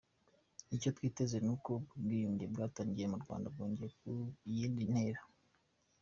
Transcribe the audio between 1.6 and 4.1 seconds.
ubwo bwiyunge bwatangiye mu Rwanda bwagera